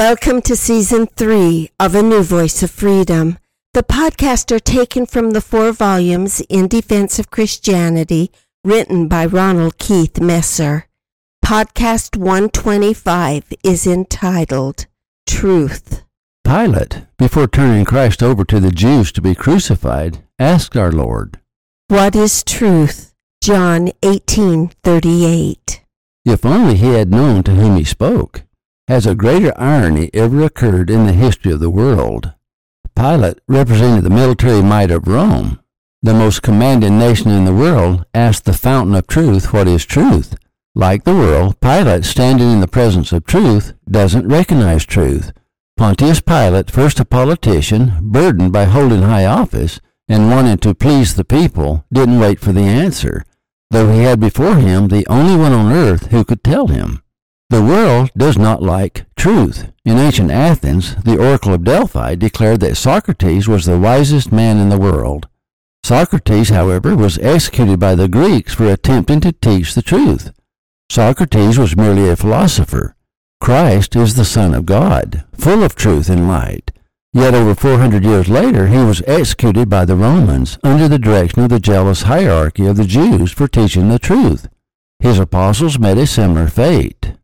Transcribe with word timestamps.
Welcome 0.00 0.40
to 0.42 0.56
season 0.56 1.08
three 1.08 1.72
of 1.78 1.94
A 1.94 2.02
New 2.02 2.22
Voice 2.22 2.62
of 2.62 2.70
Freedom. 2.70 3.36
The 3.74 3.82
podcast 3.82 4.50
are 4.50 4.58
taken 4.58 5.04
from 5.04 5.32
the 5.32 5.42
four 5.42 5.72
volumes 5.72 6.40
In 6.48 6.68
Defense 6.68 7.18
of 7.18 7.30
Christianity, 7.30 8.32
written 8.64 9.08
by 9.08 9.26
Ronald 9.26 9.76
Keith 9.76 10.18
Messer. 10.18 10.86
Podcast 11.44 12.16
125 12.16 13.52
is 13.62 13.86
entitled 13.86 14.86
Truth. 15.26 16.02
Pilate, 16.44 17.02
before 17.18 17.46
turning 17.46 17.84
Christ 17.84 18.22
over 18.22 18.42
to 18.46 18.58
the 18.58 18.72
Jews 18.72 19.12
to 19.12 19.20
be 19.20 19.34
crucified, 19.34 20.24
asked 20.38 20.78
our 20.78 20.90
Lord, 20.90 21.40
What 21.88 22.16
is 22.16 22.42
truth? 22.42 23.12
John 23.42 23.90
18:38. 24.02 25.82
If 26.24 26.46
only 26.46 26.76
he 26.76 26.94
had 26.94 27.10
known 27.10 27.42
to 27.42 27.54
whom 27.54 27.76
he 27.76 27.84
spoke. 27.84 28.44
Has 28.90 29.06
a 29.06 29.14
greater 29.14 29.52
irony 29.56 30.10
ever 30.12 30.42
occurred 30.42 30.90
in 30.90 31.06
the 31.06 31.12
history 31.12 31.52
of 31.52 31.60
the 31.60 31.70
world? 31.70 32.32
Pilate 32.96 33.38
represented 33.46 34.02
the 34.02 34.10
military 34.10 34.62
might 34.62 34.90
of 34.90 35.06
Rome. 35.06 35.60
The 36.02 36.12
most 36.12 36.42
commanding 36.42 36.98
nation 36.98 37.30
in 37.30 37.44
the 37.44 37.54
world 37.54 38.04
asked 38.12 38.46
the 38.46 38.52
fountain 38.52 38.96
of 38.96 39.06
truth 39.06 39.52
what 39.52 39.68
is 39.68 39.86
truth. 39.86 40.34
Like 40.74 41.04
the 41.04 41.14
world, 41.14 41.60
Pilate, 41.60 42.04
standing 42.04 42.50
in 42.50 42.58
the 42.58 42.66
presence 42.66 43.12
of 43.12 43.26
truth, 43.26 43.74
doesn't 43.88 44.26
recognize 44.26 44.84
truth. 44.84 45.32
Pontius 45.76 46.18
Pilate, 46.18 46.68
first 46.68 46.98
a 46.98 47.04
politician, 47.04 47.96
burdened 48.02 48.52
by 48.52 48.64
holding 48.64 49.02
high 49.02 49.24
office, 49.24 49.80
and 50.08 50.32
wanting 50.32 50.58
to 50.58 50.74
please 50.74 51.14
the 51.14 51.24
people, 51.24 51.84
didn't 51.92 52.18
wait 52.18 52.40
for 52.40 52.50
the 52.50 52.62
answer, 52.62 53.24
though 53.70 53.92
he 53.92 54.00
had 54.00 54.18
before 54.18 54.56
him 54.56 54.88
the 54.88 55.06
only 55.06 55.36
one 55.36 55.52
on 55.52 55.70
earth 55.70 56.06
who 56.06 56.24
could 56.24 56.42
tell 56.42 56.66
him. 56.66 57.04
The 57.50 57.64
world 57.64 58.12
does 58.16 58.38
not 58.38 58.62
like 58.62 59.06
truth. 59.16 59.72
In 59.84 59.98
ancient 59.98 60.30
Athens, 60.30 60.94
the 61.02 61.18
Oracle 61.18 61.52
of 61.52 61.64
Delphi 61.64 62.14
declared 62.14 62.60
that 62.60 62.76
Socrates 62.76 63.48
was 63.48 63.66
the 63.66 63.76
wisest 63.76 64.30
man 64.30 64.58
in 64.58 64.68
the 64.68 64.78
world. 64.78 65.26
Socrates, 65.82 66.50
however, 66.50 66.94
was 66.94 67.18
executed 67.18 67.80
by 67.80 67.96
the 67.96 68.06
Greeks 68.06 68.54
for 68.54 68.66
attempting 68.66 69.20
to 69.22 69.32
teach 69.32 69.74
the 69.74 69.82
truth. 69.82 70.30
Socrates 70.90 71.58
was 71.58 71.76
merely 71.76 72.08
a 72.08 72.14
philosopher. 72.14 72.94
Christ 73.40 73.96
is 73.96 74.14
the 74.14 74.24
Son 74.24 74.54
of 74.54 74.64
God, 74.64 75.24
full 75.32 75.64
of 75.64 75.74
truth 75.74 76.08
and 76.08 76.28
light. 76.28 76.70
Yet 77.12 77.34
over 77.34 77.56
400 77.56 78.04
years 78.04 78.28
later, 78.28 78.68
he 78.68 78.78
was 78.78 79.02
executed 79.08 79.68
by 79.68 79.84
the 79.84 79.96
Romans 79.96 80.56
under 80.62 80.86
the 80.86 81.00
direction 81.00 81.42
of 81.42 81.48
the 81.48 81.58
jealous 81.58 82.02
hierarchy 82.02 82.66
of 82.66 82.76
the 82.76 82.84
Jews 82.84 83.32
for 83.32 83.48
teaching 83.48 83.88
the 83.88 83.98
truth. 83.98 84.46
His 85.00 85.18
apostles 85.18 85.80
met 85.80 85.98
a 85.98 86.06
similar 86.06 86.46
fate. 86.46 87.14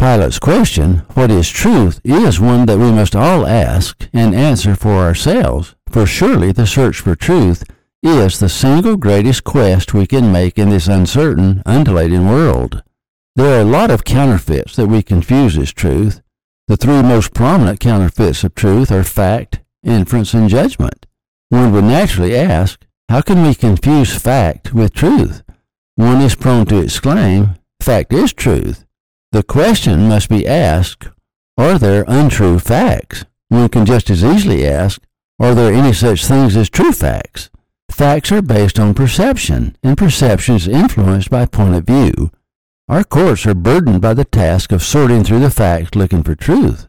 Pilate's 0.00 0.38
question, 0.38 1.00
what 1.12 1.30
is 1.30 1.46
truth, 1.50 2.00
is 2.04 2.40
one 2.40 2.64
that 2.64 2.78
we 2.78 2.90
must 2.90 3.14
all 3.14 3.46
ask 3.46 4.08
and 4.14 4.34
answer 4.34 4.74
for 4.74 4.94
ourselves, 4.94 5.74
for 5.90 6.06
surely 6.06 6.52
the 6.52 6.66
search 6.66 7.00
for 7.00 7.14
truth 7.14 7.64
is 8.02 8.38
the 8.38 8.48
single 8.48 8.96
greatest 8.96 9.44
quest 9.44 9.92
we 9.92 10.06
can 10.06 10.32
make 10.32 10.58
in 10.58 10.70
this 10.70 10.88
uncertain, 10.88 11.62
undulating 11.66 12.26
world. 12.26 12.82
There 13.36 13.58
are 13.58 13.60
a 13.60 13.70
lot 13.70 13.90
of 13.90 14.04
counterfeits 14.04 14.74
that 14.76 14.86
we 14.86 15.02
confuse 15.02 15.58
as 15.58 15.70
truth. 15.70 16.22
The 16.66 16.78
three 16.78 17.02
most 17.02 17.34
prominent 17.34 17.78
counterfeits 17.78 18.42
of 18.42 18.54
truth 18.54 18.90
are 18.90 19.04
fact, 19.04 19.60
inference, 19.82 20.32
and 20.32 20.48
judgment. 20.48 21.04
One 21.50 21.72
would 21.72 21.84
naturally 21.84 22.34
ask, 22.34 22.86
how 23.10 23.20
can 23.20 23.42
we 23.46 23.54
confuse 23.54 24.16
fact 24.16 24.72
with 24.72 24.94
truth? 24.94 25.42
One 25.96 26.22
is 26.22 26.36
prone 26.36 26.64
to 26.68 26.80
exclaim, 26.80 27.56
fact 27.82 28.14
is 28.14 28.32
truth. 28.32 28.86
The 29.32 29.44
question 29.44 30.08
must 30.08 30.28
be 30.28 30.44
asked, 30.44 31.08
are 31.56 31.78
there 31.78 32.04
untrue 32.08 32.58
facts? 32.58 33.24
One 33.48 33.68
can 33.68 33.86
just 33.86 34.10
as 34.10 34.24
easily 34.24 34.66
ask, 34.66 35.00
are 35.38 35.54
there 35.54 35.72
any 35.72 35.92
such 35.92 36.26
things 36.26 36.56
as 36.56 36.68
true 36.68 36.90
facts? 36.90 37.48
Facts 37.92 38.32
are 38.32 38.42
based 38.42 38.80
on 38.80 38.92
perception, 38.92 39.76
and 39.84 39.96
perception 39.96 40.56
is 40.56 40.66
influenced 40.66 41.30
by 41.30 41.46
point 41.46 41.76
of 41.76 41.84
view. 41.84 42.32
Our 42.88 43.04
courts 43.04 43.46
are 43.46 43.54
burdened 43.54 44.00
by 44.00 44.14
the 44.14 44.24
task 44.24 44.72
of 44.72 44.82
sorting 44.82 45.22
through 45.22 45.40
the 45.40 45.50
facts 45.50 45.94
looking 45.94 46.24
for 46.24 46.34
truth. 46.34 46.88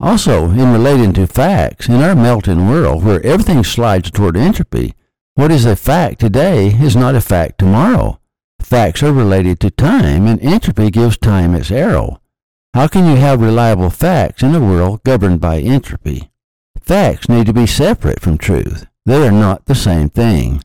Also, 0.00 0.46
in 0.46 0.72
relating 0.72 1.12
to 1.12 1.26
facts, 1.26 1.88
in 1.88 1.96
our 1.96 2.14
melting 2.14 2.70
world 2.70 3.04
where 3.04 3.24
everything 3.24 3.64
slides 3.64 4.10
toward 4.10 4.38
entropy, 4.38 4.94
what 5.34 5.52
is 5.52 5.66
a 5.66 5.76
fact 5.76 6.20
today 6.20 6.68
is 6.68 6.96
not 6.96 7.14
a 7.14 7.20
fact 7.20 7.58
tomorrow. 7.58 8.18
Facts 8.72 9.02
are 9.02 9.12
related 9.12 9.60
to 9.60 9.70
time, 9.70 10.26
and 10.26 10.40
entropy 10.40 10.90
gives 10.90 11.18
time 11.18 11.54
its 11.54 11.70
arrow. 11.70 12.22
How 12.72 12.88
can 12.88 13.04
you 13.04 13.16
have 13.16 13.42
reliable 13.42 13.90
facts 13.90 14.42
in 14.42 14.54
a 14.54 14.60
world 14.60 15.04
governed 15.04 15.42
by 15.42 15.58
entropy? 15.58 16.30
Facts 16.80 17.28
need 17.28 17.44
to 17.44 17.52
be 17.52 17.66
separate 17.66 18.18
from 18.18 18.38
truth. 18.38 18.86
They 19.04 19.28
are 19.28 19.30
not 19.30 19.66
the 19.66 19.74
same 19.74 20.08
thing. 20.08 20.64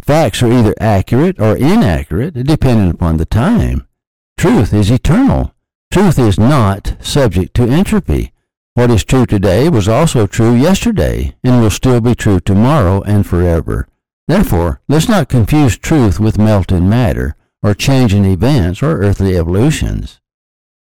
Facts 0.00 0.40
are 0.40 0.52
either 0.52 0.72
accurate 0.78 1.40
or 1.40 1.56
inaccurate, 1.56 2.34
depending 2.34 2.90
upon 2.90 3.16
the 3.16 3.24
time. 3.24 3.88
Truth 4.36 4.72
is 4.72 4.88
eternal. 4.88 5.52
Truth 5.92 6.20
is 6.20 6.38
not 6.38 6.94
subject 7.00 7.54
to 7.54 7.64
entropy. 7.64 8.32
What 8.74 8.92
is 8.92 9.02
true 9.02 9.26
today 9.26 9.68
was 9.68 9.88
also 9.88 10.28
true 10.28 10.54
yesterday, 10.54 11.34
and 11.42 11.60
will 11.60 11.70
still 11.70 12.00
be 12.00 12.14
true 12.14 12.38
tomorrow 12.38 13.02
and 13.02 13.26
forever. 13.26 13.88
Therefore, 14.28 14.80
let's 14.86 15.08
not 15.08 15.28
confuse 15.28 15.76
truth 15.76 16.20
with 16.20 16.38
melting 16.38 16.88
matter 16.88 17.34
or 17.62 17.74
changing 17.74 18.24
events 18.24 18.82
or 18.82 19.00
earthly 19.00 19.36
evolutions. 19.36 20.20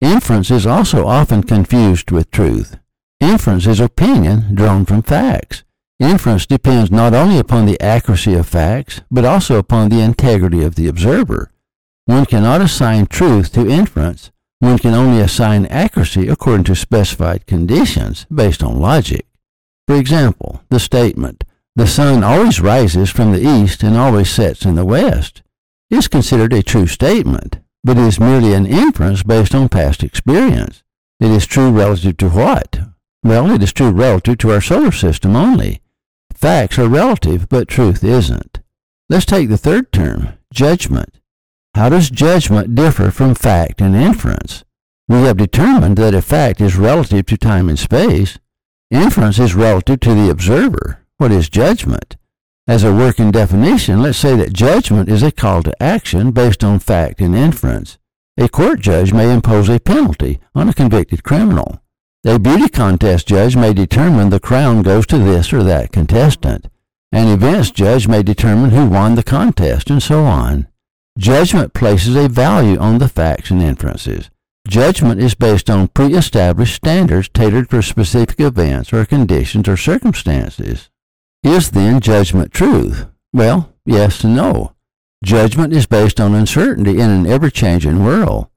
Inference 0.02 0.50
is 0.50 0.66
also 0.66 1.06
often 1.06 1.44
confused 1.44 2.12
with 2.12 2.32
truth. 2.32 2.78
Inference 3.20 3.68
is 3.68 3.80
opinion 3.80 4.56
drawn 4.56 4.86
from 4.86 5.04
facts. 5.04 5.64
Inference 6.00 6.48
depends 6.48 6.90
not 6.90 7.14
only 7.14 7.38
upon 7.38 7.68
the 7.68 7.80
accuracy 7.80 8.34
of 8.34 8.48
facts, 8.48 9.02
but 9.12 9.26
also 9.26 9.60
upon 9.60 9.90
the 9.90 10.00
integrity 10.00 10.64
of 10.64 10.74
the 10.74 10.88
observer. 10.88 11.52
One 12.06 12.26
cannot 12.26 12.62
assign 12.62 13.06
truth 13.06 13.54
to 13.54 13.70
inference. 13.70 14.32
One 14.60 14.80
can 14.80 14.96
only 14.96 15.22
assign 15.22 15.68
accuracy 15.68 16.28
according 16.28 16.64
to 16.66 16.76
specified 16.76 17.46
conditions 17.46 18.26
based 18.34 18.64
on 18.64 18.80
logic. 18.80 19.28
For 19.88 19.96
example, 19.96 20.64
the 20.70 20.80
statement, 20.80 21.44
the 21.76 21.88
sun 21.88 22.24
always 22.24 22.60
rises 22.60 23.12
from 23.12 23.32
the 23.32 23.42
east 23.42 23.84
and 23.84 23.96
always 23.96 24.30
sets 24.30 24.66
in 24.66 24.76
the 24.76 24.86
west, 24.86 25.44
is 25.92 26.08
considered 26.08 26.54
a 26.54 26.64
true 26.64 26.88
statement, 26.88 27.60
but 27.84 27.98
is 27.98 28.20
merely 28.20 28.54
an 28.54 28.66
inference 28.66 29.22
based 29.22 29.54
on 29.54 29.70
past 29.70 30.04
experience. 30.04 30.82
It 31.20 31.30
is 31.30 31.46
true 31.46 31.70
relative 31.70 32.18
to 32.18 32.30
what? 32.30 32.80
Well, 33.24 33.52
it 33.52 33.62
is 33.62 33.74
true 33.74 33.92
relative 33.92 34.40
to 34.40 34.52
our 34.52 34.62
solar 34.62 34.92
system 34.92 35.36
only. 35.36 35.82
Facts 36.34 36.80
are 36.80 36.88
relative, 36.88 37.48
but 37.50 37.68
truth 37.68 38.04
isn't. 38.04 38.60
Let's 39.10 39.26
take 39.26 39.50
the 39.50 39.58
third 39.58 39.92
term, 39.92 40.30
judgment. 40.52 41.20
How 41.76 41.90
does 41.90 42.10
judgment 42.10 42.74
differ 42.74 43.12
from 43.12 43.36
fact 43.36 43.82
and 43.82 43.96
inference? 43.96 44.64
We 45.08 45.24
have 45.24 45.38
determined 45.38 45.98
that 45.98 46.16
a 46.16 46.22
fact 46.22 46.62
is 46.62 46.78
relative 46.78 47.26
to 47.28 47.38
time 47.38 47.70
and 47.70 47.78
space. 47.78 48.40
Inference 48.90 49.40
is 49.40 49.56
relative 49.56 50.00
to 50.02 50.14
the 50.14 50.30
observer. 50.30 51.06
What 51.18 51.32
is 51.32 51.50
judgment? 51.50 52.16
As 52.68 52.84
a 52.84 52.94
working 52.94 53.32
definition, 53.32 54.02
let's 54.02 54.20
say 54.20 54.36
that 54.36 54.54
judgment 54.54 55.10
is 55.10 55.24
a 55.24 55.32
call 55.32 55.64
to 55.64 55.84
action 55.84 56.32
based 56.32 56.64
on 56.64 56.78
fact 56.78 57.20
and 57.20 57.36
inference. 57.36 57.98
A 58.38 58.48
court 58.48 58.80
judge 58.80 59.14
may 59.14 59.34
impose 59.34 59.68
a 59.68 59.80
penalty 59.80 60.40
on 60.54 60.70
a 60.70 60.74
convicted 60.74 61.24
criminal. 61.24 61.82
A 62.24 62.38
beauty 62.38 62.70
contest 62.70 63.28
judge 63.28 63.56
may 63.56 63.74
determine 63.74 64.30
the 64.30 64.40
crown 64.40 64.84
goes 64.84 65.08
to 65.08 65.18
this 65.18 65.52
or 65.52 65.64
that 65.64 65.92
contestant. 65.92 66.68
An 67.12 67.28
events 67.28 67.72
judge 67.72 68.08
may 68.08 68.22
determine 68.22 68.70
who 68.70 68.86
won 68.86 69.16
the 69.16 69.24
contest, 69.24 69.90
and 69.90 70.02
so 70.02 70.24
on. 70.24 70.68
Judgment 71.18 71.74
places 71.74 72.16
a 72.16 72.30
value 72.30 72.78
on 72.78 73.00
the 73.00 73.10
facts 73.10 73.50
and 73.50 73.62
inferences. 73.62 74.30
Judgment 74.68 75.20
is 75.20 75.34
based 75.34 75.70
on 75.70 75.88
pre-established 75.88 76.76
standards 76.76 77.28
tailored 77.28 77.70
for 77.70 77.82
specific 77.82 78.40
events 78.40 78.94
or 78.94 79.04
conditions 79.04 79.68
or 79.68 79.76
circumstances. 79.76 80.90
Is 81.44 81.72
then 81.72 82.02
judgment 82.02 82.52
truth? 82.52 83.08
Well, 83.34 83.74
yes 83.84 84.24
and 84.24 84.36
no. 84.36 84.76
Judgment 85.24 85.74
is 85.74 85.88
based 85.88 86.20
on 86.20 86.36
uncertainty 86.36 87.00
in 87.00 87.10
an 87.10 87.26
ever-changing 87.26 88.04
world. 88.04 88.48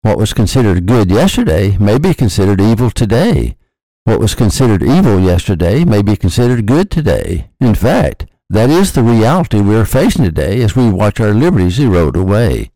What 0.00 0.18
was 0.18 0.32
considered 0.32 0.86
good 0.86 1.08
yesterday 1.08 1.76
may 1.78 1.98
be 1.98 2.12
considered 2.12 2.60
evil 2.60 2.90
today. 2.90 3.56
What 4.02 4.18
was 4.18 4.34
considered 4.34 4.82
evil 4.82 5.20
yesterday 5.20 5.84
may 5.84 6.02
be 6.02 6.16
considered 6.16 6.66
good 6.66 6.90
today. 6.90 7.48
In 7.60 7.76
fact, 7.76 8.26
that 8.50 8.70
is 8.70 8.92
the 8.92 9.04
reality 9.04 9.60
we 9.60 9.76
are 9.76 9.84
facing 9.84 10.24
today 10.24 10.62
as 10.62 10.74
we 10.74 10.90
watch 10.90 11.20
our 11.20 11.32
liberties 11.32 11.78
erode 11.78 12.16
away. 12.16 12.72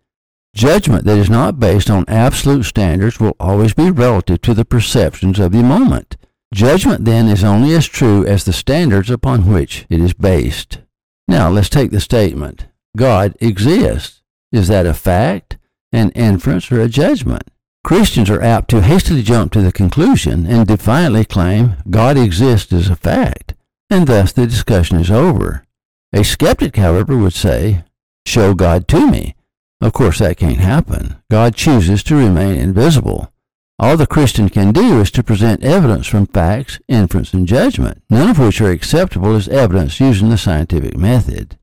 Judgment 0.55 1.05
that 1.07 1.19
is 1.19 1.29
not 1.29 1.59
based 1.59 1.91
on 1.91 2.05
absolute 2.07 2.63
standards 2.63 3.19
will 3.19 3.35
always 3.41 3.75
be 3.75 3.91
relative 3.91 4.41
to 4.43 4.55
the 4.55 4.65
perceptions 4.65 5.41
of 5.41 5.51
the 5.51 5.65
moment. 5.65 6.17
Judgment 6.55 7.05
then 7.05 7.29
is 7.29 7.43
only 7.43 7.75
as 7.75 7.87
true 7.87 8.25
as 8.25 8.45
the 8.45 8.53
standards 8.53 9.11
upon 9.11 9.51
which 9.53 9.85
it 9.91 10.01
is 10.01 10.13
based. 10.13 10.79
Now 11.29 11.51
let's 11.51 11.69
take 11.69 11.91
the 11.91 12.01
statement 12.01 12.67
God 12.97 13.37
exists. 13.41 14.23
Is 14.53 14.69
that 14.69 14.87
a 14.87 14.95
fact, 14.95 15.59
an 15.93 16.11
inference, 16.11 16.71
or 16.71 16.81
a 16.81 16.89
judgment? 16.89 17.43
Christians 17.85 18.31
are 18.31 18.43
apt 18.43 18.71
to 18.71 18.83
hastily 18.83 19.23
jump 19.23 19.53
to 19.53 19.61
the 19.61 19.73
conclusion 19.73 20.47
and 20.47 20.67
defiantly 20.67 21.25
claim 21.25 21.77
God 21.91 22.17
exists 22.17 22.73
as 22.73 22.89
a 22.89 22.97
fact, 22.97 23.55
and 23.91 24.07
thus 24.07 24.33
the 24.33 24.47
discussion 24.47 24.99
is 24.99 25.11
over. 25.11 25.65
A 26.13 26.25
skeptic, 26.25 26.77
however, 26.77 27.17
would 27.17 27.35
say, 27.35 27.85
Show 28.25 28.55
God 28.55 28.89
to 28.89 29.11
me. 29.11 29.35
Of 29.81 29.93
course, 29.93 30.19
that 30.19 30.39
can't 30.39 30.57
happen. 30.57 31.17
God 31.31 31.55
chooses 31.55 32.03
to 32.05 32.17
remain 32.17 32.57
invisible. 32.57 33.33
All 33.79 33.99
the 33.99 34.07
Christian 34.07 34.49
can 34.49 34.73
do 34.73 35.01
is 35.01 35.11
to 35.11 35.23
present 35.23 35.63
evidence 35.63 36.07
from 36.07 36.27
facts, 36.27 36.81
inference, 36.89 37.35
and 37.35 37.47
judgment, 37.47 38.03
none 38.09 38.31
of 38.31 38.39
which 38.39 38.61
are 38.63 38.71
acceptable 38.71 39.37
as 39.37 39.49
evidence 39.49 40.01
using 40.01 40.31
the 40.31 40.39
scientific 40.39 40.97
method. 40.97 41.59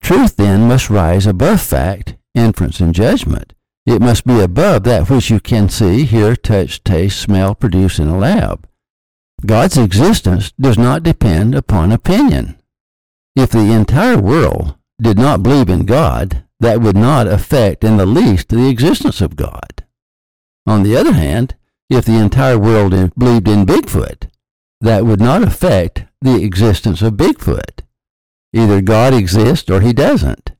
Truth 0.00 0.36
then 0.36 0.68
must 0.68 0.88
rise 0.88 1.26
above 1.26 1.60
fact, 1.60 2.14
inference, 2.32 2.78
and 2.78 2.94
judgment. 2.94 3.54
It 3.86 4.00
must 4.00 4.24
be 4.24 4.38
above 4.38 4.84
that 4.84 5.10
which 5.10 5.30
you 5.30 5.40
can 5.40 5.68
see, 5.68 6.04
hear, 6.04 6.36
touch, 6.36 6.84
taste, 6.84 7.20
smell, 7.20 7.56
produce 7.56 7.98
in 7.98 8.06
a 8.06 8.16
lab. 8.16 8.68
God's 9.44 9.76
existence 9.76 10.52
does 10.60 10.78
not 10.78 11.02
depend 11.02 11.56
upon 11.56 11.90
opinion. 11.90 12.56
If 13.34 13.50
the 13.50 13.72
entire 13.72 14.18
world 14.18 14.76
did 15.00 15.18
not 15.18 15.42
believe 15.42 15.68
in 15.68 15.86
God, 15.86 16.44
that 16.60 16.80
would 16.80 16.96
not 16.96 17.26
affect 17.26 17.82
in 17.82 17.96
the 17.96 18.06
least 18.06 18.48
the 18.48 18.68
existence 18.68 19.20
of 19.20 19.36
God. 19.36 19.84
On 20.66 20.82
the 20.82 20.96
other 20.96 21.12
hand, 21.12 21.56
if 21.90 22.04
the 22.04 22.18
entire 22.18 22.58
world 22.58 22.92
believed 23.16 23.48
in 23.48 23.64
Bigfoot, 23.64 24.28
that 24.80 25.06
would 25.06 25.20
not 25.20 25.42
affect 25.42 26.04
the 26.20 26.42
existence 26.42 27.02
of 27.02 27.14
Bigfoot. 27.14 27.80
Either 28.52 28.80
God 28.80 29.14
exists 29.14 29.70
or 29.70 29.80
he 29.80 29.92
doesn't. 29.92 30.52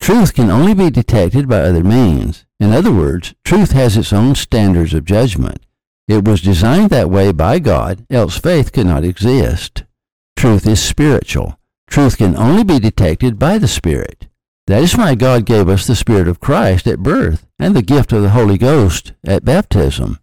Truth 0.00 0.34
can 0.34 0.50
only 0.50 0.74
be 0.74 0.90
detected 0.90 1.48
by 1.48 1.60
other 1.60 1.84
means. 1.84 2.44
In 2.58 2.72
other 2.72 2.92
words, 2.92 3.34
truth 3.44 3.72
has 3.72 3.96
its 3.96 4.12
own 4.12 4.34
standards 4.34 4.94
of 4.94 5.04
judgment. 5.04 5.64
It 6.08 6.24
was 6.24 6.40
designed 6.40 6.90
that 6.90 7.10
way 7.10 7.32
by 7.32 7.58
God, 7.58 8.04
else 8.10 8.36
faith 8.36 8.72
could 8.72 8.86
not 8.86 9.04
exist. 9.04 9.84
Truth 10.36 10.66
is 10.66 10.82
spiritual. 10.82 11.58
Truth 11.88 12.18
can 12.18 12.36
only 12.36 12.64
be 12.64 12.80
detected 12.80 13.38
by 13.38 13.58
the 13.58 13.68
Spirit. 13.68 14.26
That 14.66 14.82
is 14.82 14.96
why 14.96 15.14
God 15.14 15.44
gave 15.44 15.68
us 15.68 15.86
the 15.86 15.96
Spirit 15.96 16.28
of 16.28 16.40
Christ 16.40 16.86
at 16.86 17.00
birth 17.00 17.46
and 17.58 17.74
the 17.74 17.82
gift 17.82 18.12
of 18.12 18.22
the 18.22 18.30
Holy 18.30 18.58
Ghost 18.58 19.12
at 19.26 19.44
baptism. 19.44 20.18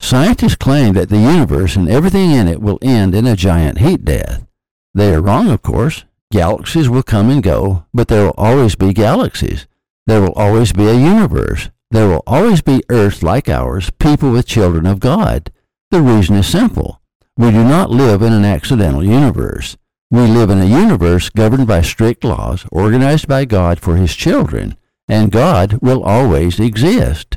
Scientists 0.00 0.56
claim 0.56 0.94
that 0.94 1.08
the 1.08 1.18
universe 1.18 1.76
and 1.76 1.88
everything 1.88 2.30
in 2.30 2.48
it 2.48 2.60
will 2.60 2.78
end 2.82 3.14
in 3.14 3.26
a 3.26 3.36
giant 3.36 3.78
heat 3.78 4.04
death. 4.04 4.46
They 4.94 5.14
are 5.14 5.20
wrong, 5.20 5.48
of 5.50 5.62
course. 5.62 6.04
Galaxies 6.32 6.88
will 6.88 7.02
come 7.02 7.30
and 7.30 7.42
go, 7.42 7.84
but 7.94 8.08
there 8.08 8.24
will 8.24 8.34
always 8.36 8.74
be 8.74 8.92
galaxies. 8.92 9.66
There 10.06 10.20
will 10.20 10.32
always 10.32 10.72
be 10.72 10.86
a 10.86 10.94
universe. 10.94 11.70
There 11.90 12.08
will 12.08 12.22
always 12.26 12.60
be 12.60 12.82
earths 12.88 13.22
like 13.22 13.48
ours, 13.48 13.90
people 13.98 14.30
with 14.30 14.46
children 14.46 14.86
of 14.86 15.00
God. 15.00 15.50
The 15.90 16.02
reason 16.02 16.36
is 16.36 16.46
simple. 16.46 17.00
We 17.36 17.50
do 17.50 17.64
not 17.64 17.90
live 17.90 18.22
in 18.22 18.32
an 18.32 18.44
accidental 18.44 19.04
universe. 19.04 19.76
We 20.10 20.22
live 20.22 20.48
in 20.48 20.62
a 20.62 20.64
universe 20.64 21.28
governed 21.28 21.66
by 21.66 21.82
strict 21.82 22.24
laws 22.24 22.64
organized 22.72 23.28
by 23.28 23.44
God 23.44 23.78
for 23.78 23.96
his 23.96 24.14
children, 24.14 24.74
and 25.06 25.30
God 25.30 25.80
will 25.82 26.02
always 26.02 26.58
exist. 26.58 27.36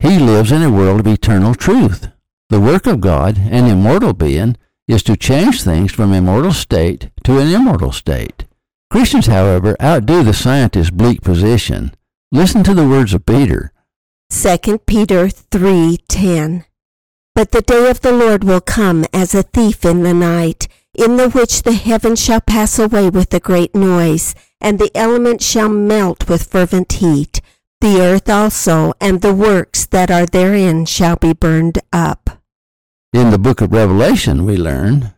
He 0.00 0.18
lives 0.18 0.50
in 0.50 0.62
a 0.62 0.70
world 0.70 0.98
of 0.98 1.06
eternal 1.06 1.54
truth. 1.54 2.08
The 2.48 2.60
work 2.60 2.86
of 2.86 3.00
God, 3.00 3.38
an 3.38 3.66
immortal 3.66 4.14
being, 4.14 4.56
is 4.88 5.04
to 5.04 5.16
change 5.16 5.62
things 5.62 5.92
from 5.92 6.12
a 6.12 6.20
mortal 6.20 6.52
state 6.52 7.10
to 7.22 7.38
an 7.38 7.54
immortal 7.54 7.92
state. 7.92 8.46
Christians, 8.90 9.26
however, 9.26 9.76
outdo 9.80 10.24
the 10.24 10.34
scientist's 10.34 10.90
bleak 10.90 11.22
position. 11.22 11.94
Listen 12.32 12.64
to 12.64 12.74
the 12.74 12.88
words 12.88 13.14
of 13.14 13.26
Peter. 13.26 13.70
2 14.30 14.78
Peter 14.86 15.28
3:10 15.28 16.64
But 17.34 17.52
the 17.52 17.62
day 17.62 17.88
of 17.88 18.00
the 18.00 18.12
Lord 18.12 18.42
will 18.42 18.60
come 18.60 19.04
as 19.12 19.36
a 19.36 19.44
thief 19.44 19.84
in 19.84 20.02
the 20.02 20.14
night 20.14 20.66
in 20.98 21.16
the 21.16 21.30
which 21.30 21.62
the 21.62 21.72
heavens 21.72 22.22
shall 22.22 22.40
pass 22.40 22.78
away 22.78 23.08
with 23.08 23.32
a 23.32 23.40
great 23.40 23.74
noise, 23.74 24.34
and 24.60 24.78
the 24.78 24.90
elements 24.96 25.46
shall 25.46 25.68
melt 25.68 26.28
with 26.28 26.50
fervent 26.50 26.92
heat. 26.94 27.40
The 27.80 28.00
earth 28.00 28.28
also 28.28 28.92
and 29.00 29.20
the 29.20 29.32
works 29.32 29.86
that 29.86 30.10
are 30.10 30.26
therein 30.26 30.84
shall 30.86 31.14
be 31.14 31.32
burned 31.32 31.78
up. 31.92 32.42
In 33.12 33.30
the 33.30 33.38
book 33.38 33.60
of 33.60 33.72
Revelation, 33.72 34.44
we 34.44 34.56
learn 34.56 35.14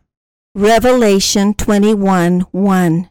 Revelation 0.53 1.55
21 1.55 2.41
1. 2.51 3.09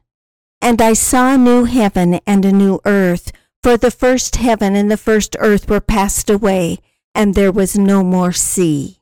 And 0.62 0.80
I 0.80 0.92
saw 0.92 1.34
a 1.34 1.38
new 1.38 1.64
heaven 1.64 2.20
and 2.24 2.44
a 2.44 2.52
new 2.52 2.80
earth, 2.84 3.32
for 3.62 3.76
the 3.76 3.90
first 3.90 4.36
heaven 4.36 4.76
and 4.76 4.90
the 4.90 4.96
first 4.96 5.34
earth 5.40 5.68
were 5.68 5.80
passed 5.80 6.30
away, 6.30 6.78
and 7.14 7.34
there 7.34 7.50
was 7.50 7.76
no 7.76 8.04
more 8.04 8.32
sea. 8.32 8.99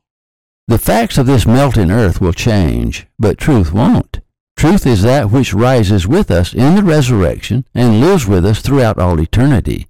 The 0.69 0.77
facts 0.77 1.17
of 1.17 1.25
this 1.25 1.47
melting 1.47 1.89
earth 1.89 2.21
will 2.21 2.31
change, 2.31 3.07
but 3.17 3.39
truth 3.39 3.73
won't. 3.73 4.19
Truth 4.55 4.85
is 4.85 5.01
that 5.01 5.31
which 5.31 5.51
rises 5.51 6.07
with 6.07 6.29
us 6.29 6.53
in 6.53 6.75
the 6.75 6.83
resurrection 6.83 7.65
and 7.73 7.99
lives 7.99 8.27
with 8.27 8.45
us 8.45 8.61
throughout 8.61 8.99
all 8.99 9.19
eternity. 9.19 9.87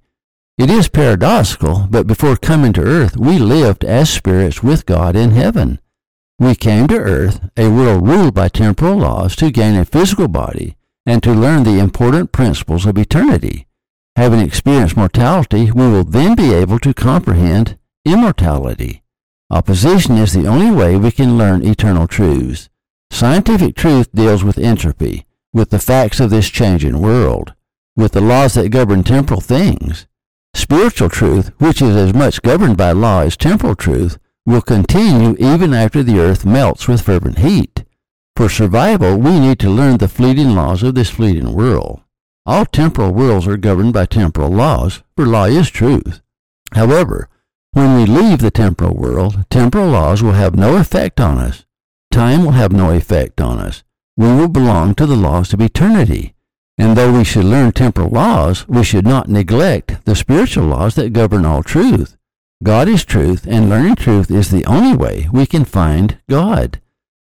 It 0.56 0.70
is 0.70 0.88
paradoxical, 0.88 1.86
but 1.90 2.06
before 2.06 2.34
coming 2.34 2.72
to 2.72 2.82
earth, 2.82 3.18
we 3.18 3.38
lived 3.38 3.84
as 3.84 4.08
spirits 4.08 4.62
with 4.62 4.86
God 4.86 5.16
in 5.16 5.32
heaven. 5.32 5.80
We 6.38 6.54
came 6.54 6.88
to 6.88 6.96
earth, 6.96 7.50
a 7.58 7.68
world 7.68 8.08
ruled 8.08 8.32
by 8.32 8.48
temporal 8.48 8.96
laws, 8.96 9.36
to 9.36 9.50
gain 9.50 9.74
a 9.74 9.84
physical 9.84 10.28
body 10.28 10.76
and 11.04 11.22
to 11.24 11.34
learn 11.34 11.64
the 11.64 11.78
important 11.78 12.32
principles 12.32 12.86
of 12.86 12.96
eternity. 12.96 13.66
Having 14.16 14.40
experienced 14.40 14.96
mortality, 14.96 15.70
we 15.70 15.86
will 15.90 16.04
then 16.04 16.34
be 16.34 16.54
able 16.54 16.78
to 16.78 16.94
comprehend 16.94 17.76
immortality. 18.06 19.02
Opposition 19.52 20.16
is 20.16 20.32
the 20.32 20.46
only 20.46 20.70
way 20.70 20.96
we 20.96 21.10
can 21.10 21.36
learn 21.36 21.66
eternal 21.66 22.06
truths. 22.06 22.68
Scientific 23.10 23.74
truth 23.74 24.08
deals 24.12 24.44
with 24.44 24.58
entropy, 24.58 25.26
with 25.52 25.70
the 25.70 25.80
facts 25.80 26.20
of 26.20 26.30
this 26.30 26.48
changing 26.48 27.00
world, 27.00 27.54
with 27.96 28.12
the 28.12 28.20
laws 28.20 28.54
that 28.54 28.68
govern 28.68 29.02
temporal 29.02 29.40
things. 29.40 30.06
Spiritual 30.54 31.08
truth, 31.08 31.50
which 31.58 31.82
is 31.82 31.96
as 31.96 32.14
much 32.14 32.42
governed 32.42 32.76
by 32.76 32.92
law 32.92 33.22
as 33.22 33.36
temporal 33.36 33.74
truth, 33.74 34.18
will 34.46 34.62
continue 34.62 35.34
even 35.40 35.74
after 35.74 36.04
the 36.04 36.20
earth 36.20 36.44
melts 36.46 36.86
with 36.86 37.02
fervent 37.02 37.38
heat. 37.38 37.84
For 38.36 38.48
survival, 38.48 39.16
we 39.16 39.40
need 39.40 39.58
to 39.60 39.68
learn 39.68 39.98
the 39.98 40.06
fleeting 40.06 40.50
laws 40.50 40.84
of 40.84 40.94
this 40.94 41.10
fleeting 41.10 41.54
world. 41.54 42.00
All 42.46 42.64
temporal 42.66 43.12
worlds 43.12 43.48
are 43.48 43.56
governed 43.56 43.94
by 43.94 44.06
temporal 44.06 44.50
laws, 44.50 45.02
for 45.16 45.26
law 45.26 45.46
is 45.46 45.70
truth. 45.70 46.20
However, 46.72 47.28
when 47.72 47.96
we 47.96 48.04
leave 48.04 48.40
the 48.40 48.50
temporal 48.50 48.94
world, 48.94 49.44
temporal 49.48 49.88
laws 49.88 50.22
will 50.22 50.32
have 50.32 50.56
no 50.56 50.76
effect 50.76 51.20
on 51.20 51.38
us. 51.38 51.64
Time 52.10 52.44
will 52.44 52.52
have 52.52 52.72
no 52.72 52.90
effect 52.90 53.40
on 53.40 53.58
us. 53.58 53.84
We 54.16 54.26
will 54.26 54.48
belong 54.48 54.94
to 54.96 55.06
the 55.06 55.16
laws 55.16 55.52
of 55.52 55.60
eternity. 55.60 56.34
And 56.76 56.96
though 56.96 57.12
we 57.12 57.24
should 57.24 57.44
learn 57.44 57.72
temporal 57.72 58.08
laws, 58.08 58.66
we 58.66 58.82
should 58.82 59.06
not 59.06 59.28
neglect 59.28 60.04
the 60.04 60.16
spiritual 60.16 60.64
laws 60.64 60.96
that 60.96 61.12
govern 61.12 61.44
all 61.44 61.62
truth. 61.62 62.16
God 62.64 62.88
is 62.88 63.04
truth, 63.04 63.46
and 63.46 63.70
learning 63.70 63.96
truth 63.96 64.30
is 64.30 64.50
the 64.50 64.66
only 64.66 64.96
way 64.96 65.28
we 65.32 65.46
can 65.46 65.64
find 65.64 66.18
God. 66.28 66.80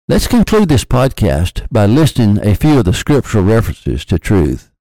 Let's 0.08 0.28
conclude 0.28 0.70
this 0.70 0.86
podcast 0.86 1.68
by 1.72 1.86
listing 1.86 2.46
a 2.46 2.56
few 2.56 2.80
of 2.80 2.86
the 2.86 2.94
scriptural 2.94 3.44
references 3.44 4.06
to 4.06 4.20
truth. 4.20 4.72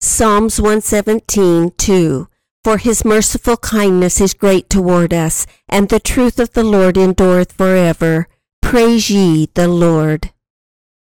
Psalms 0.00 0.60
117, 0.60 1.72
2. 1.76 2.28
For 2.64 2.78
his 2.78 3.04
merciful 3.04 3.56
kindness 3.56 4.20
is 4.20 4.34
great 4.34 4.70
toward 4.70 5.12
us, 5.12 5.46
and 5.68 5.88
the 5.88 5.98
truth 5.98 6.38
of 6.38 6.52
the 6.52 6.62
Lord 6.62 6.96
endureth 6.96 7.50
forever. 7.50 8.28
Praise 8.60 9.10
ye 9.10 9.48
the 9.54 9.66
Lord. 9.66 10.30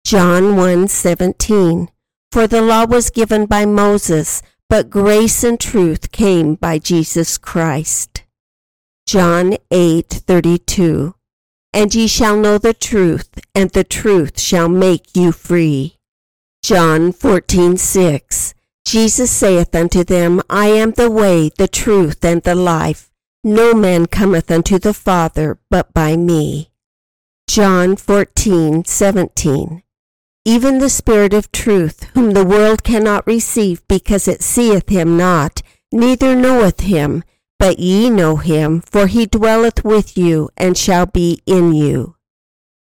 John 0.03 0.57
1:17 0.57 1.87
For 2.33 2.47
the 2.47 2.61
law 2.61 2.85
was 2.85 3.09
given 3.09 3.45
by 3.45 3.65
Moses, 3.65 4.41
but 4.69 4.89
grace 4.89 5.41
and 5.41 5.57
truth 5.57 6.11
came 6.11 6.55
by 6.55 6.79
Jesus 6.79 7.37
Christ. 7.37 8.23
John 9.05 9.55
8:32 9.71 11.13
And 11.71 11.95
ye 11.95 12.07
shall 12.07 12.35
know 12.35 12.57
the 12.57 12.73
truth, 12.73 13.29
and 13.55 13.69
the 13.69 13.85
truth 13.85 14.37
shall 14.37 14.67
make 14.67 15.15
you 15.15 15.31
free. 15.31 15.95
John 16.61 17.13
14:6 17.13 18.53
Jesus 18.87 19.29
saith 19.29 19.75
unto 19.75 20.05
them, 20.05 20.41
I 20.49 20.67
am 20.67 20.91
the 20.91 21.11
way, 21.11 21.49
the 21.57 21.67
truth, 21.67 22.23
and 22.23 22.41
the 22.43 22.55
life. 22.55 23.11
No 23.43 23.73
man 23.73 24.05
cometh 24.05 24.49
unto 24.49 24.79
the 24.79 24.93
Father 24.93 25.59
but 25.69 25.93
by 25.93 26.15
me. 26.15 26.71
John 27.49 27.97
14, 27.97 28.85
17. 28.85 29.83
Even 30.45 30.79
the 30.79 30.89
Spirit 30.89 31.33
of 31.33 31.51
truth, 31.51 32.03
whom 32.13 32.31
the 32.31 32.45
world 32.45 32.85
cannot 32.85 33.27
receive 33.27 33.85
because 33.89 34.25
it 34.25 34.41
seeth 34.41 34.87
him 34.87 35.17
not, 35.17 35.61
neither 35.91 36.33
knoweth 36.33 36.79
him, 36.79 37.25
but 37.59 37.79
ye 37.79 38.09
know 38.09 38.37
him, 38.37 38.79
for 38.79 39.07
he 39.07 39.25
dwelleth 39.25 39.83
with 39.83 40.17
you 40.17 40.49
and 40.55 40.77
shall 40.77 41.05
be 41.05 41.41
in 41.45 41.73
you. 41.73 42.15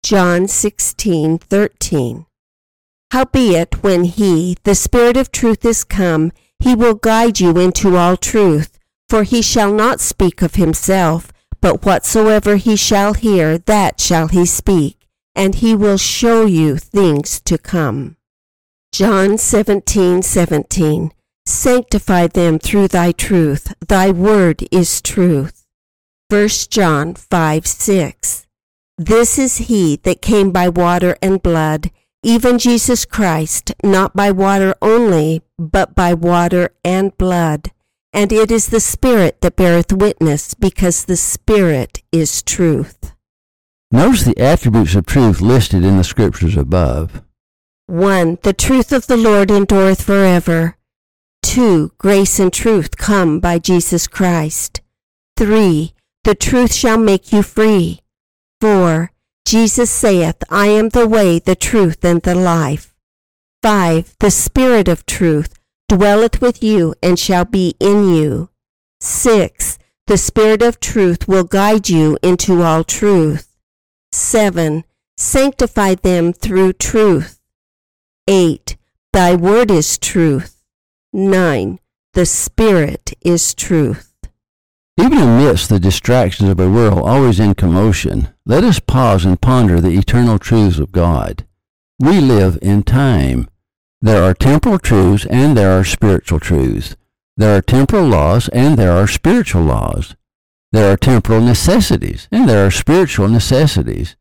John 0.04 0.48
16, 0.48 1.40
13. 1.40 2.28
Howbeit, 3.12 3.84
when 3.84 4.04
he, 4.04 4.58
the 4.64 4.76
Spirit 4.76 5.18
of 5.18 5.32
truth, 5.32 5.66
is 5.66 5.84
come, 5.84 6.32
he 6.60 6.76
will 6.76 6.94
guide 6.94 7.40
you 7.40 7.58
into 7.58 7.98
all 7.98 8.16
truth, 8.16 8.78
for 9.08 9.24
he 9.24 9.42
shall 9.42 9.74
not 9.74 10.00
speak 10.00 10.42
of 10.42 10.56
himself, 10.56 11.32
but 11.60 11.86
whatsoever 11.86 12.58
he 12.58 12.76
shall 12.76 13.14
hear, 13.14 13.58
that 13.58 14.00
shall 14.00 14.28
he 14.28 14.46
speak, 14.46 15.08
and 15.36 15.56
he 15.56 15.74
will 15.74 15.98
show 15.98 16.46
you 16.46 16.78
things 16.78 17.42
to 17.42 17.58
come. 17.58 18.16
John 18.92 19.38
17, 19.38 20.22
17. 20.22 21.12
Sanctify 21.46 22.28
them 22.28 22.60
through 22.60 22.90
thy 22.90 23.12
truth. 23.12 23.74
Thy 23.88 24.12
word 24.12 24.68
is 24.72 25.02
truth. 25.02 25.66
1 26.30 26.48
John 26.70 27.16
5, 27.16 27.66
6. 27.66 28.48
This 29.00 29.40
is 29.40 29.58
he 29.58 29.96
that 30.04 30.22
came 30.22 30.52
by 30.52 30.70
water 30.70 31.18
and 31.24 31.42
blood, 31.42 31.90
even 32.24 32.58
Jesus 32.58 33.06
Christ, 33.06 33.74
not 33.84 34.16
by 34.16 34.32
water 34.32 34.76
only, 34.82 35.42
but 35.58 35.96
by 35.96 36.14
water 36.14 36.72
and 36.84 37.18
blood. 37.18 37.72
And 38.12 38.32
it 38.34 38.52
is 38.52 38.68
the 38.68 38.80
Spirit 38.80 39.42
that 39.42 39.56
beareth 39.56 39.94
witness, 39.94 40.54
because 40.54 41.06
the 41.06 41.18
Spirit 41.18 42.02
is 42.12 42.42
truth. 42.42 43.14
Notice 43.92 44.24
the 44.24 44.38
attributes 44.38 44.96
of 44.96 45.06
truth 45.06 45.42
listed 45.42 45.84
in 45.84 45.98
the 45.98 46.04
scriptures 46.04 46.58
above. 46.58 47.24
1. 47.88 48.40
The 48.44 48.54
truth 48.54 48.92
of 48.92 49.08
the 49.08 49.18
Lord 49.18 49.50
endureth 49.50 50.02
forever. 50.02 50.78
2. 51.44 51.94
Grace 51.98 52.40
and 52.40 52.52
truth 52.52 52.98
come 52.98 53.40
by 53.40 53.58
Jesus 53.58 54.08
Christ. 54.08 54.82
3. 55.38 55.94
The 56.24 56.36
truth 56.36 56.74
shall 56.74 56.98
make 56.98 57.32
you 57.32 57.42
free. 57.42 58.02
4. 58.62 59.12
Jesus 59.50 59.90
saith, 59.90 60.44
I 60.52 60.68
am 60.68 60.90
the 60.90 61.08
way, 61.08 61.40
the 61.40 61.56
truth, 61.56 62.06
and 62.06 62.22
the 62.22 62.36
life. 62.36 62.94
5. 63.64 64.16
The 64.20 64.30
Spirit 64.30 64.88
of 64.88 65.08
truth 65.08 65.56
dwelleth 65.88 66.40
with 66.40 66.62
you 66.62 66.94
and 67.02 67.18
shall 67.18 67.46
be 67.46 67.74
in 67.80 68.14
you. 68.14 68.52
6. 69.00 69.80
The 70.06 70.20
Spirit 70.20 70.62
of 70.62 70.80
truth 70.80 71.28
will 71.28 71.46
guide 71.46 71.90
you 71.90 72.20
into 72.22 72.62
all 72.62 72.84
truth. 72.84 73.58
7. 74.12 74.84
Sanctify 75.18 75.96
them 75.96 76.32
through 76.32 76.74
truth. 76.74 77.40
8. 78.28 78.78
Thy 79.14 79.34
word 79.34 79.72
is 79.72 79.98
truth. 79.98 80.62
9. 81.12 81.80
The 82.14 82.28
Spirit 82.28 83.14
is 83.22 83.56
truth. 83.56 84.09
Even 85.00 85.20
amidst 85.20 85.70
the 85.70 85.80
distractions 85.80 86.50
of 86.50 86.60
a 86.60 86.70
world 86.70 87.00
always 87.00 87.40
in 87.40 87.56
commotion, 87.56 88.28
let 88.46 88.66
us 88.66 88.82
pause 88.82 89.24
and 89.24 89.40
ponder 89.40 89.80
the 89.80 89.98
eternal 89.98 90.38
truths 90.38 90.78
of 90.78 90.92
God. 90.92 91.46
We 92.00 92.20
live 92.20 92.60
in 92.62 92.84
time. 92.84 93.48
There 94.02 94.22
are 94.22 94.34
temporal 94.34 94.78
truths 94.78 95.26
and 95.28 95.56
there 95.56 95.72
are 95.72 95.86
spiritual 95.86 96.42
truths. 96.42 96.98
There 97.38 97.56
are 97.56 97.62
temporal 97.62 98.08
laws 98.08 98.50
and 98.50 98.78
there 98.78 98.92
are 98.92 99.08
spiritual 99.08 99.62
laws. 99.62 100.18
There 100.74 100.92
are 100.92 100.98
temporal 100.98 101.40
necessities 101.40 102.28
and 102.30 102.50
there 102.50 102.66
are 102.66 102.72
spiritual 102.72 103.30
necessities. 103.30 104.18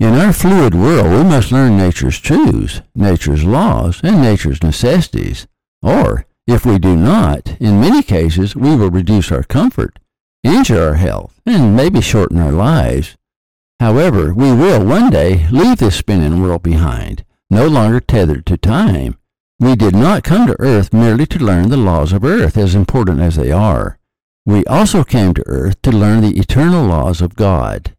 In 0.00 0.14
our 0.14 0.32
fluid 0.32 0.74
world, 0.74 1.10
we 1.10 1.24
must 1.24 1.52
learn 1.52 1.76
nature's 1.76 2.18
truths, 2.18 2.80
nature's 2.94 3.44
laws, 3.44 4.00
and 4.02 4.22
nature's 4.22 4.62
necessities. 4.62 5.46
Or, 5.82 6.24
if 6.46 6.64
we 6.64 6.78
do 6.78 6.96
not, 6.96 7.60
in 7.60 7.82
many 7.82 8.02
cases, 8.02 8.56
we 8.56 8.74
will 8.74 8.90
reduce 8.90 9.30
our 9.30 9.42
comfort 9.42 9.98
injure 10.42 10.82
our 10.82 10.94
health, 10.94 11.40
and 11.46 11.76
maybe 11.76 12.00
shorten 12.00 12.38
our 12.38 12.52
lives. 12.52 13.16
However, 13.80 14.32
we 14.32 14.52
will 14.52 14.84
one 14.84 15.10
day 15.10 15.48
leave 15.50 15.78
this 15.78 15.96
spinning 15.96 16.40
world 16.40 16.62
behind, 16.62 17.24
no 17.50 17.66
longer 17.66 18.00
tethered 18.00 18.46
to 18.46 18.56
time. 18.56 19.16
We 19.58 19.76
did 19.76 19.94
not 19.94 20.24
come 20.24 20.46
to 20.46 20.60
earth 20.60 20.92
merely 20.92 21.26
to 21.26 21.38
learn 21.38 21.68
the 21.68 21.76
laws 21.76 22.12
of 22.12 22.24
earth, 22.24 22.56
as 22.56 22.74
important 22.74 23.20
as 23.20 23.36
they 23.36 23.52
are. 23.52 23.98
We 24.44 24.64
also 24.66 25.04
came 25.04 25.34
to 25.34 25.46
earth 25.46 25.80
to 25.82 25.92
learn 25.92 26.22
the 26.22 26.38
eternal 26.38 26.84
laws 26.84 27.20
of 27.20 27.36
God. 27.36 27.94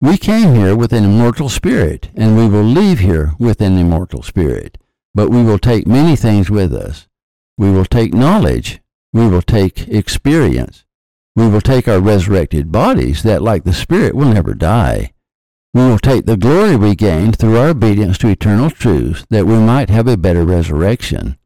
We 0.00 0.18
came 0.18 0.54
here 0.54 0.76
with 0.76 0.92
an 0.92 1.04
immortal 1.04 1.48
spirit, 1.48 2.10
and 2.14 2.36
we 2.36 2.46
will 2.46 2.62
leave 2.62 2.98
here 2.98 3.32
with 3.38 3.60
an 3.60 3.78
immortal 3.78 4.22
spirit. 4.22 4.78
But 5.14 5.30
we 5.30 5.42
will 5.42 5.58
take 5.58 5.86
many 5.86 6.14
things 6.14 6.50
with 6.50 6.74
us. 6.74 7.08
We 7.56 7.70
will 7.70 7.86
take 7.86 8.12
knowledge. 8.14 8.80
We 9.12 9.26
will 9.26 9.42
take 9.42 9.88
experience. 9.88 10.84
We 11.38 11.46
will 11.46 11.60
take 11.60 11.86
our 11.86 12.00
resurrected 12.00 12.72
bodies 12.72 13.22
that, 13.22 13.42
like 13.42 13.62
the 13.62 13.72
Spirit, 13.72 14.16
will 14.16 14.26
never 14.26 14.54
die. 14.54 15.12
We 15.72 15.82
will 15.82 16.00
take 16.00 16.26
the 16.26 16.36
glory 16.36 16.74
we 16.74 16.96
gained 16.96 17.38
through 17.38 17.58
our 17.58 17.68
obedience 17.68 18.18
to 18.18 18.28
eternal 18.28 18.70
truths 18.70 19.24
that 19.30 19.46
we 19.46 19.54
might 19.54 19.88
have 19.88 20.08
a 20.08 20.16
better 20.16 20.44
resurrection. 20.44 21.38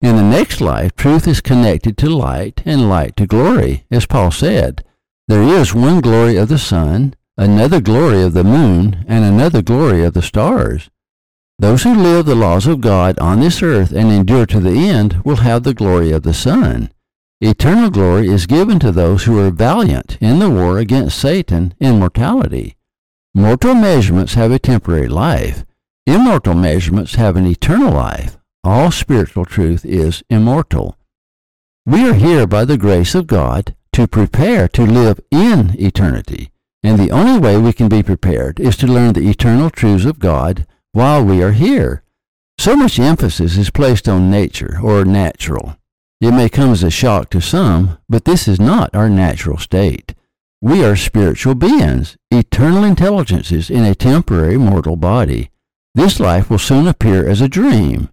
In 0.00 0.14
the 0.14 0.22
next 0.22 0.60
life, 0.60 0.94
truth 0.94 1.26
is 1.26 1.40
connected 1.40 1.98
to 1.98 2.08
light 2.08 2.62
and 2.64 2.88
light 2.88 3.16
to 3.16 3.26
glory, 3.26 3.84
as 3.90 4.06
Paul 4.06 4.30
said. 4.30 4.84
There 5.26 5.42
is 5.42 5.74
one 5.74 6.00
glory 6.00 6.36
of 6.36 6.48
the 6.48 6.56
sun, 6.56 7.16
another 7.36 7.80
glory 7.80 8.22
of 8.22 8.34
the 8.34 8.44
moon, 8.44 9.04
and 9.08 9.24
another 9.24 9.62
glory 9.62 10.04
of 10.04 10.14
the 10.14 10.22
stars. 10.22 10.90
Those 11.58 11.82
who 11.82 11.92
live 11.92 12.26
the 12.26 12.36
laws 12.36 12.68
of 12.68 12.80
God 12.80 13.18
on 13.18 13.40
this 13.40 13.64
earth 13.64 13.90
and 13.90 14.12
endure 14.12 14.46
to 14.46 14.60
the 14.60 14.88
end 14.88 15.22
will 15.24 15.42
have 15.42 15.64
the 15.64 15.74
glory 15.74 16.12
of 16.12 16.22
the 16.22 16.34
sun. 16.34 16.90
Eternal 17.46 17.90
glory 17.90 18.28
is 18.28 18.46
given 18.46 18.78
to 18.78 18.90
those 18.90 19.24
who 19.24 19.38
are 19.38 19.50
valiant 19.50 20.16
in 20.18 20.38
the 20.38 20.48
war 20.48 20.78
against 20.78 21.18
Satan 21.18 21.74
in 21.78 21.98
mortality. 21.98 22.74
Mortal 23.34 23.74
measurements 23.74 24.32
have 24.32 24.50
a 24.50 24.58
temporary 24.58 25.08
life. 25.08 25.62
Immortal 26.06 26.54
measurements 26.54 27.16
have 27.16 27.36
an 27.36 27.44
eternal 27.44 27.92
life. 27.92 28.38
All 28.64 28.90
spiritual 28.90 29.44
truth 29.44 29.84
is 29.84 30.22
immortal. 30.30 30.96
We 31.84 32.08
are 32.08 32.14
here 32.14 32.46
by 32.46 32.64
the 32.64 32.78
grace 32.78 33.14
of 33.14 33.26
God 33.26 33.76
to 33.92 34.08
prepare 34.08 34.66
to 34.68 34.86
live 34.86 35.20
in 35.30 35.78
eternity. 35.78 36.50
And 36.82 36.98
the 36.98 37.10
only 37.10 37.38
way 37.38 37.58
we 37.58 37.74
can 37.74 37.90
be 37.90 38.02
prepared 38.02 38.58
is 38.58 38.74
to 38.78 38.86
learn 38.86 39.12
the 39.12 39.28
eternal 39.28 39.68
truths 39.68 40.06
of 40.06 40.18
God 40.18 40.66
while 40.92 41.22
we 41.22 41.42
are 41.42 41.52
here. 41.52 42.04
So 42.56 42.74
much 42.74 42.98
emphasis 42.98 43.58
is 43.58 43.68
placed 43.68 44.08
on 44.08 44.30
nature 44.30 44.78
or 44.82 45.04
natural. 45.04 45.76
It 46.24 46.32
may 46.32 46.48
come 46.48 46.72
as 46.72 46.82
a 46.82 46.90
shock 46.90 47.28
to 47.30 47.42
some, 47.42 47.98
but 48.08 48.24
this 48.24 48.48
is 48.48 48.58
not 48.58 48.94
our 48.94 49.10
natural 49.10 49.58
state. 49.58 50.14
We 50.62 50.82
are 50.82 50.96
spiritual 50.96 51.54
beings, 51.54 52.16
eternal 52.30 52.82
intelligences 52.82 53.68
in 53.68 53.84
a 53.84 53.94
temporary 53.94 54.56
mortal 54.56 54.96
body. 54.96 55.50
This 55.94 56.18
life 56.18 56.48
will 56.48 56.58
soon 56.58 56.86
appear 56.86 57.28
as 57.28 57.42
a 57.42 57.48
dream. 57.48 58.08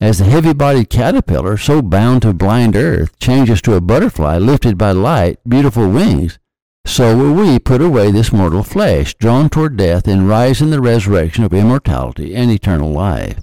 As 0.00 0.18
the 0.18 0.26
heavy-bodied 0.26 0.90
caterpillar, 0.90 1.56
so 1.56 1.82
bound 1.82 2.22
to 2.22 2.32
blind 2.32 2.76
earth, 2.76 3.18
changes 3.18 3.60
to 3.62 3.74
a 3.74 3.80
butterfly 3.80 4.38
lifted 4.38 4.78
by 4.78 4.92
light, 4.92 5.40
beautiful 5.44 5.90
wings, 5.90 6.38
so 6.86 7.16
will 7.16 7.34
we 7.34 7.58
put 7.58 7.80
away 7.80 8.12
this 8.12 8.32
mortal 8.32 8.62
flesh, 8.62 9.16
drawn 9.16 9.50
toward 9.50 9.76
death, 9.76 10.06
and 10.06 10.28
rise 10.28 10.62
in 10.62 10.70
the 10.70 10.80
resurrection 10.80 11.42
of 11.42 11.52
immortality 11.52 12.32
and 12.32 12.48
eternal 12.48 12.92
life. 12.92 13.40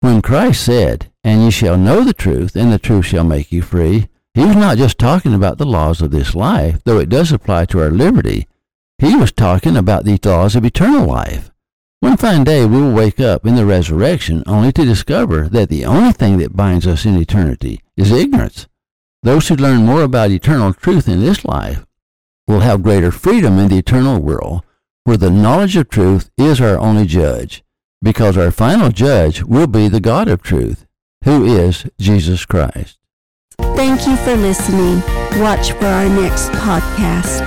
When 0.00 0.22
Christ 0.22 0.64
said, 0.64 1.09
And 1.22 1.42
ye 1.42 1.50
shall 1.50 1.76
know 1.76 2.02
the 2.02 2.14
truth, 2.14 2.56
and 2.56 2.72
the 2.72 2.78
truth 2.78 3.06
shall 3.06 3.24
make 3.24 3.52
you 3.52 3.62
free, 3.62 4.08
he 4.34 4.44
was 4.44 4.56
not 4.56 4.78
just 4.78 4.98
talking 4.98 5.34
about 5.34 5.58
the 5.58 5.66
laws 5.66 6.00
of 6.00 6.12
this 6.12 6.34
life, 6.34 6.80
though 6.84 6.98
it 6.98 7.08
does 7.08 7.32
apply 7.32 7.66
to 7.66 7.80
our 7.80 7.90
liberty. 7.90 8.46
He 8.98 9.16
was 9.16 9.32
talking 9.32 9.76
about 9.76 10.04
the 10.04 10.18
laws 10.24 10.54
of 10.54 10.64
eternal 10.64 11.06
life. 11.06 11.50
One 12.00 12.16
fine 12.16 12.44
day 12.44 12.64
we 12.64 12.80
will 12.80 12.92
wake 12.92 13.20
up 13.20 13.44
in 13.44 13.56
the 13.56 13.66
resurrection 13.66 14.42
only 14.46 14.72
to 14.72 14.84
discover 14.84 15.48
that 15.48 15.68
the 15.68 15.84
only 15.84 16.12
thing 16.12 16.38
that 16.38 16.56
binds 16.56 16.86
us 16.86 17.04
in 17.04 17.16
eternity 17.16 17.82
is 17.96 18.12
ignorance. 18.12 18.68
Those 19.22 19.48
who 19.48 19.56
learn 19.56 19.84
more 19.84 20.02
about 20.02 20.30
eternal 20.30 20.72
truth 20.72 21.08
in 21.08 21.20
this 21.20 21.44
life 21.44 21.84
will 22.46 22.60
have 22.60 22.82
greater 22.82 23.10
freedom 23.10 23.58
in 23.58 23.68
the 23.68 23.78
eternal 23.78 24.20
world, 24.20 24.62
where 25.04 25.18
the 25.18 25.30
knowledge 25.30 25.76
of 25.76 25.90
truth 25.90 26.30
is 26.38 26.60
our 26.60 26.78
only 26.78 27.04
judge 27.04 27.62
because 28.02 28.38
our 28.38 28.50
final 28.50 28.90
judge 28.90 29.42
will 29.42 29.66
be 29.66 29.88
the 29.88 30.00
God 30.00 30.28
of 30.28 30.42
truth, 30.42 30.86
who 31.24 31.44
is 31.44 31.84
Jesus 31.98 32.44
Christ. 32.46 32.96
Thank 33.76 34.06
you 34.06 34.16
for 34.16 34.36
listening. 34.36 35.00
Watch 35.40 35.72
for 35.72 35.86
our 35.86 36.08
next 36.08 36.50
podcast. 36.52 37.42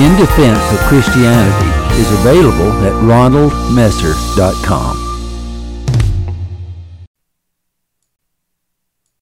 In 0.00 0.16
Defense 0.18 0.72
of 0.72 0.78
Christianity 0.88 1.70
is 2.00 2.10
available 2.20 2.72
at 2.86 2.92
ronaldmesser.com. 3.04 5.11